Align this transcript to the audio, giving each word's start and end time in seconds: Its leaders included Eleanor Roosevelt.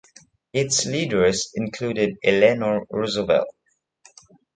Its 0.51 0.87
leaders 0.87 1.51
included 1.53 2.17
Eleanor 2.23 2.87
Roosevelt. 2.89 3.53